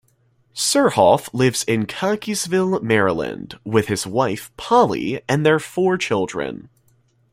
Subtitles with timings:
[0.55, 6.69] Surhoff lives in Cockeysville, Maryland with his wife Polly and their four children.